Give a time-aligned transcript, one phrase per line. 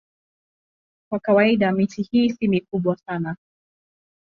[1.09, 3.35] Kwa kawaida miti hii si mikubwa sana.